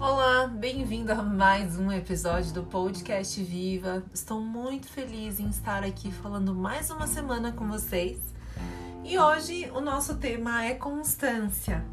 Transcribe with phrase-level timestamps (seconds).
[0.00, 4.02] Olá, bem-vindo a mais um episódio do Podcast Viva.
[4.14, 8.18] Estou muito feliz em estar aqui falando mais uma semana com vocês.
[9.04, 11.84] E hoje o nosso tema é constância.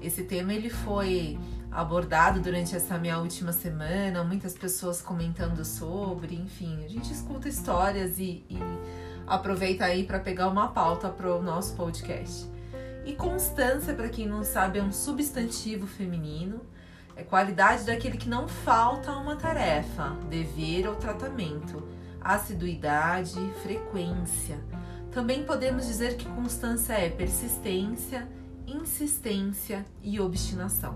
[0.00, 1.40] Esse tema ele foi
[1.72, 8.20] abordado durante essa minha última semana, muitas pessoas comentando sobre, enfim, a gente escuta histórias
[8.20, 8.58] e, e
[9.26, 12.48] aproveita aí para pegar uma pauta para o nosso podcast.
[13.04, 16.60] E constância, para quem não sabe, é um substantivo feminino,
[17.20, 21.86] é qualidade daquele que não falta a uma tarefa, dever ou tratamento,
[22.18, 24.58] assiduidade, frequência.
[25.12, 28.26] Também podemos dizer que constância é persistência,
[28.66, 30.94] insistência e obstinação.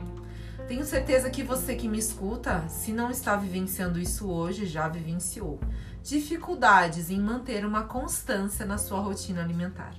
[0.66, 5.60] Tenho certeza que você que me escuta, se não está vivenciando isso hoje, já vivenciou
[6.02, 9.94] dificuldades em manter uma constância na sua rotina alimentar.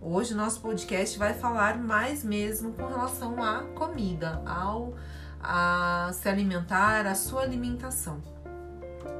[0.00, 4.94] Hoje, nosso podcast vai falar mais mesmo com relação à comida, ao
[5.42, 8.22] a se alimentar, a sua alimentação.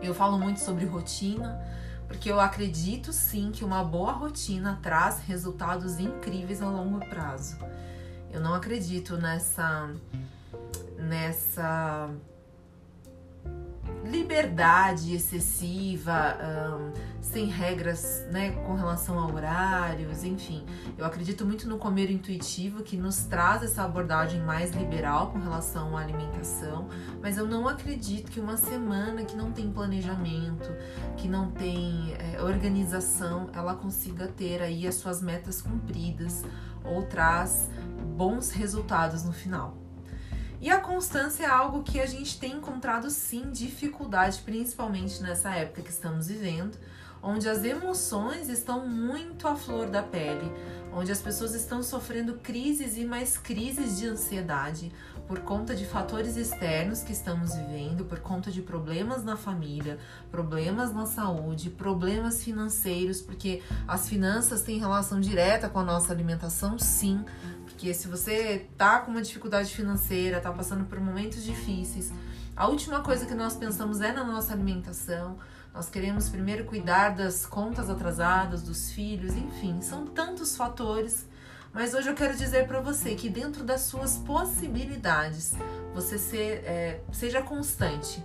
[0.03, 1.61] Eu falo muito sobre rotina,
[2.08, 7.58] porque eu acredito sim que uma boa rotina traz resultados incríveis a longo prazo.
[8.33, 9.91] Eu não acredito nessa
[10.98, 12.11] nessa
[14.11, 20.64] liberdade excessiva, um, sem regras né, com relação a horários, enfim.
[20.98, 25.97] Eu acredito muito no comer intuitivo, que nos traz essa abordagem mais liberal com relação
[25.97, 26.89] à alimentação,
[27.22, 30.70] mas eu não acredito que uma semana que não tem planejamento,
[31.17, 36.45] que não tem é, organização, ela consiga ter aí as suas metas cumpridas
[36.84, 37.70] ou traz
[38.17, 39.89] bons resultados no final.
[40.61, 45.80] E a constância é algo que a gente tem encontrado sim dificuldade, principalmente nessa época
[45.80, 46.77] que estamos vivendo,
[47.22, 50.52] onde as emoções estão muito à flor da pele,
[50.92, 54.92] onde as pessoas estão sofrendo crises e mais crises de ansiedade
[55.27, 59.97] por conta de fatores externos que estamos vivendo, por conta de problemas na família,
[60.28, 66.79] problemas na saúde, problemas financeiros, porque as finanças têm relação direta com a nossa alimentação,
[66.80, 67.24] sim,
[67.80, 72.13] porque se você tá com uma dificuldade financeira, tá passando por momentos difíceis,
[72.55, 75.39] a última coisa que nós pensamos é na nossa alimentação.
[75.73, 81.27] Nós queremos primeiro cuidar das contas atrasadas, dos filhos, enfim, são tantos fatores.
[81.73, 85.55] Mas hoje eu quero dizer para você que dentro das suas possibilidades,
[85.95, 88.23] você ser, é, seja constante.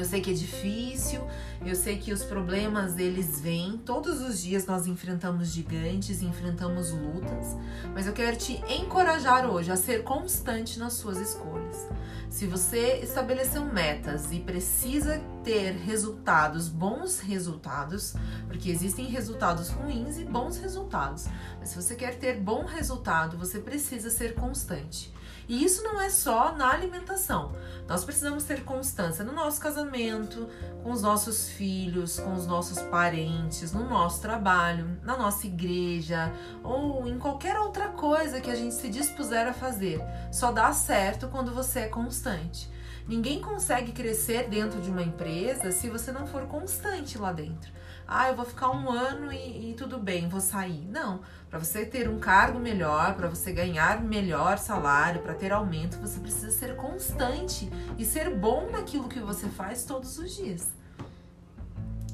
[0.00, 1.20] Eu sei que é difícil,
[1.62, 7.54] eu sei que os problemas eles vêm, todos os dias nós enfrentamos gigantes, enfrentamos lutas,
[7.92, 11.86] mas eu quero te encorajar hoje a ser constante nas suas escolhas.
[12.30, 18.14] Se você estabeleceu metas e precisa ter resultados, bons resultados,
[18.46, 21.26] porque existem resultados ruins e bons resultados,
[21.58, 25.12] mas se você quer ter bom resultado, você precisa ser constante.
[25.50, 27.56] E isso não é só na alimentação.
[27.88, 30.48] Nós precisamos ter constância no nosso casamento,
[30.80, 37.04] com os nossos filhos, com os nossos parentes, no nosso trabalho, na nossa igreja ou
[37.08, 40.00] em qualquer outra coisa que a gente se dispuser a fazer.
[40.30, 42.70] Só dá certo quando você é constante.
[43.06, 47.70] Ninguém consegue crescer dentro de uma empresa se você não for constante lá dentro
[48.12, 50.84] ah, eu vou ficar um ano e, e tudo bem, vou sair.
[50.90, 55.96] Não, para você ter um cargo melhor, para você ganhar melhor salário, para ter aumento,
[55.96, 60.72] você precisa ser constante e ser bom naquilo que você faz todos os dias.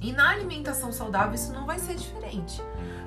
[0.03, 2.63] E na alimentação saudável isso não vai ser diferente.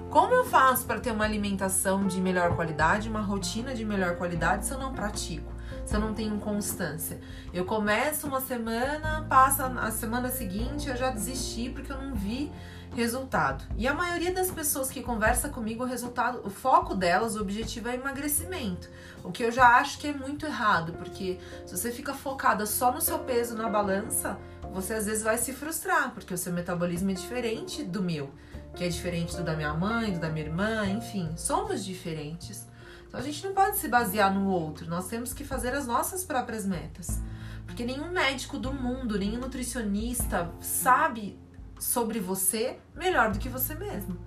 [0.09, 4.65] Como eu faço para ter uma alimentação de melhor qualidade, uma rotina de melhor qualidade
[4.65, 5.58] se eu não pratico?
[5.89, 7.19] Se eu não tenho constância.
[7.51, 12.51] Eu começo uma semana, passa a semana seguinte, eu já desisti porque eu não vi
[12.95, 13.63] resultado.
[13.75, 17.89] E a maioria das pessoas que conversa comigo, o resultado, o foco delas, o objetivo
[17.89, 18.87] é emagrecimento.
[19.23, 22.91] O que eu já acho que é muito errado, porque se você fica focada só
[22.91, 24.37] no seu peso na balança,
[24.71, 28.29] você às vezes vai se frustrar, porque o seu metabolismo é diferente do meu,
[28.75, 32.69] que é diferente do da minha mãe, do da minha irmã, enfim, somos diferentes.
[33.09, 36.23] Então a gente não pode se basear no outro, nós temos que fazer as nossas
[36.23, 37.19] próprias metas.
[37.65, 41.37] Porque nenhum médico do mundo, nenhum nutricionista sabe
[41.79, 44.17] sobre você melhor do que você mesmo.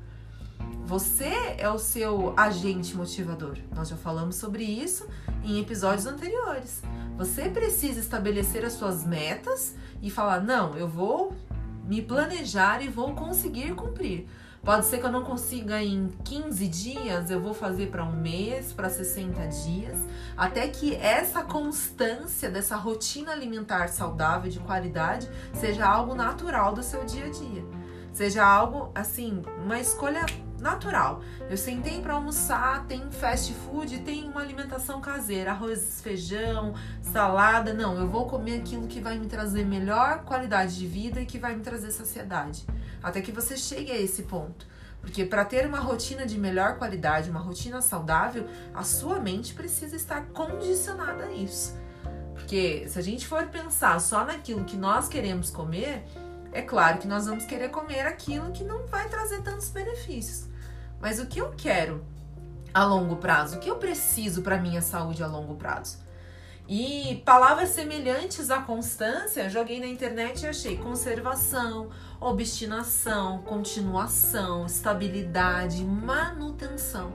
[0.84, 3.56] Você é o seu agente motivador.
[3.74, 5.08] Nós já falamos sobre isso
[5.44, 6.82] em episódios anteriores.
[7.16, 11.36] Você precisa estabelecer as suas metas e falar: não, eu vou
[11.84, 14.26] me planejar e vou conseguir cumprir.
[14.62, 18.72] Pode ser que eu não consiga em 15 dias, eu vou fazer para um mês,
[18.72, 19.98] para 60 dias,
[20.36, 27.04] até que essa constância dessa rotina alimentar saudável de qualidade seja algo natural do seu
[27.04, 27.64] dia a dia.
[28.12, 30.24] Seja algo assim, uma escolha
[30.60, 31.22] natural.
[31.50, 37.74] Eu sentei para almoçar, tem fast food, tem uma alimentação caseira, arroz, feijão, salada.
[37.74, 41.36] Não, eu vou comer aquilo que vai me trazer melhor qualidade de vida e que
[41.36, 42.64] vai me trazer saciedade.
[43.02, 44.66] Até que você chegue a esse ponto.
[45.00, 49.96] Porque para ter uma rotina de melhor qualidade, uma rotina saudável, a sua mente precisa
[49.96, 51.76] estar condicionada a isso.
[52.34, 56.04] Porque se a gente for pensar só naquilo que nós queremos comer,
[56.52, 60.48] é claro que nós vamos querer comer aquilo que não vai trazer tantos benefícios.
[61.00, 62.04] Mas o que eu quero
[62.72, 63.56] a longo prazo?
[63.56, 65.98] O que eu preciso para minha saúde a longo prazo?
[66.68, 77.12] E palavras semelhantes à constância, joguei na internet e achei conservação, obstinação, continuação, estabilidade, manutenção.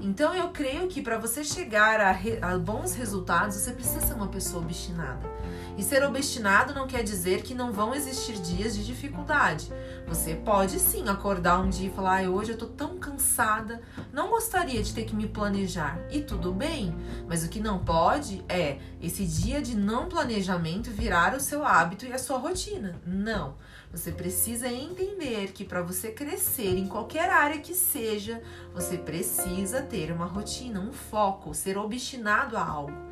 [0.00, 4.14] Então eu creio que para você chegar a, re, a, bons resultados, você precisa ser
[4.14, 5.30] uma pessoa obstinada.
[5.78, 9.72] E ser obstinado não quer dizer que não vão existir dias de dificuldade.
[10.08, 13.80] Você pode sim acordar um dia e falar: ah, hoje eu tô tão cansada,
[14.12, 15.98] não gostaria de ter que me planejar.
[16.10, 16.94] E tudo bem,
[17.28, 22.06] mas o que não pode é esse dia de não planejamento virar o seu hábito
[22.06, 23.00] e a sua rotina.
[23.06, 23.54] Não.
[23.92, 28.42] Você precisa entender que para você crescer em qualquer área que seja,
[28.72, 33.11] você precisa ter uma rotina, um foco, ser obstinado a algo.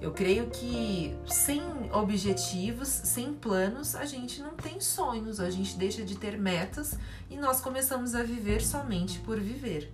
[0.00, 1.62] Eu creio que sem
[1.92, 6.96] objetivos, sem planos, a gente não tem sonhos, a gente deixa de ter metas
[7.28, 9.92] e nós começamos a viver somente por viver.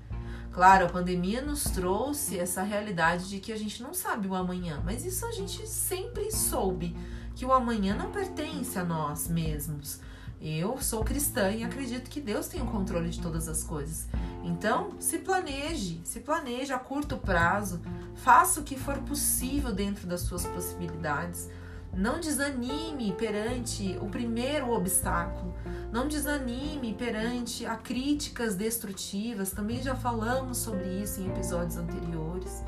[0.53, 4.81] Claro, a pandemia nos trouxe essa realidade de que a gente não sabe o amanhã,
[4.85, 6.97] mas isso a gente sempre soube
[7.35, 10.01] que o amanhã não pertence a nós mesmos.
[10.41, 14.07] Eu sou cristã e acredito que Deus tem o controle de todas as coisas.
[14.45, 17.81] Então, se planeje, se planeje a curto prazo,
[18.15, 21.49] faça o que for possível dentro das suas possibilidades.
[21.93, 25.55] Não desanime perante o primeiro obstáculo.
[25.91, 29.51] Não desanime perante a críticas destrutivas.
[29.51, 32.63] Também já falamos sobre isso em episódios anteriores.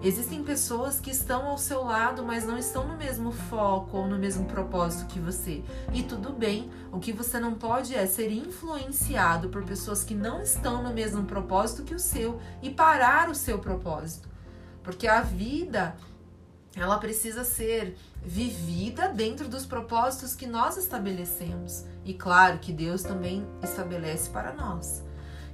[0.00, 4.16] Existem pessoas que estão ao seu lado, mas não estão no mesmo foco ou no
[4.16, 5.64] mesmo propósito que você.
[5.92, 10.40] E tudo bem, o que você não pode é ser influenciado por pessoas que não
[10.40, 14.28] estão no mesmo propósito que o seu e parar o seu propósito.
[14.84, 15.96] Porque a vida,
[16.76, 21.84] ela precisa ser vivida dentro dos propósitos que nós estabelecemos.
[22.04, 25.07] E claro que Deus também estabelece para nós.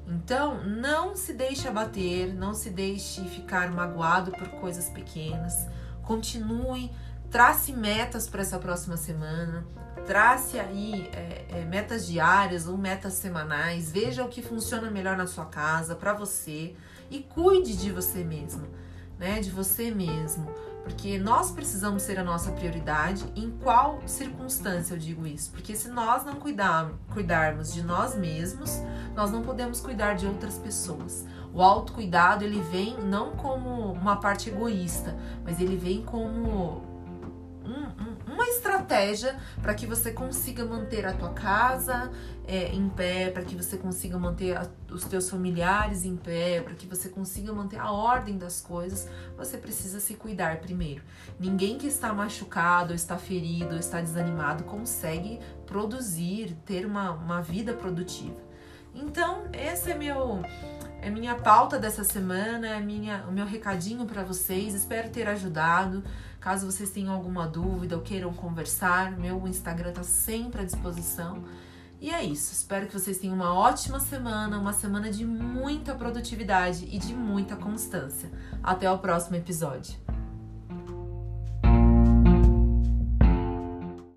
[0.07, 5.67] Então, não se deixe abater, não se deixe ficar magoado por coisas pequenas.
[6.03, 6.91] Continue,
[7.31, 9.67] trace metas para essa próxima semana,
[10.07, 13.91] trace aí é, é, metas diárias ou metas semanais.
[13.91, 16.75] Veja o que funciona melhor na sua casa, para você
[17.11, 18.67] e cuide de você mesmo,
[19.19, 19.41] né?
[19.41, 20.53] De você mesmo
[20.85, 23.25] porque nós precisamos ser a nossa prioridade.
[23.35, 25.51] Em qual circunstância eu digo isso?
[25.51, 28.83] Porque se nós não cuidar, cuidarmos de nós mesmos,
[29.17, 31.27] nós não podemos cuidar de outras pessoas.
[31.55, 36.83] O autocuidado ele vem não como uma parte egoísta, mas ele vem como
[37.65, 42.11] um, um uma estratégia para que você consiga manter a tua casa
[42.47, 46.75] é, em pé, para que você consiga manter a, os teus familiares em pé, para
[46.75, 51.03] que você consiga manter a ordem das coisas, você precisa se cuidar primeiro.
[51.39, 57.41] Ninguém que está machucado, ou está ferido, ou está desanimado consegue produzir, ter uma, uma
[57.41, 58.43] vida produtiva.
[58.95, 60.43] Então, esse é meu
[61.05, 64.73] é minha pauta dessa semana, é minha, o meu recadinho para vocês.
[64.73, 66.03] Espero ter ajudado.
[66.45, 71.43] Caso vocês tenham alguma dúvida ou queiram conversar, meu Instagram está sempre à disposição.
[71.99, 72.53] E é isso.
[72.53, 77.57] Espero que vocês tenham uma ótima semana, uma semana de muita produtividade e de muita
[77.57, 78.31] constância.
[78.63, 79.95] Até o próximo episódio.